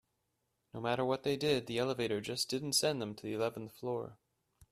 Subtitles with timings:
[0.73, 4.17] No matter what they did, the elevator just didn't send them to the eleventh floor.